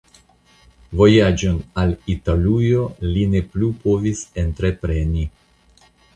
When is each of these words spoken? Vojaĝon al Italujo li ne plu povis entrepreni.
Vojaĝon 1.01 1.59
al 1.81 1.93
Italujo 2.13 2.87
li 3.11 3.27
ne 3.35 3.43
plu 3.53 3.71
povis 3.85 4.25
entrepreni. 4.47 5.29